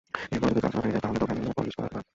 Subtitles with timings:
[0.33, 2.01] এরপরও যদি কালচে ভাব থেকে যায়, তাহলে দোকানে নিয়ে পলিশ করাতে পারেন।